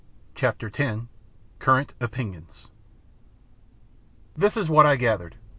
[0.33, 1.01] CHAPTER X.
[1.59, 2.69] CURRENT OPINIONS
[4.35, 5.35] This is what I gathered.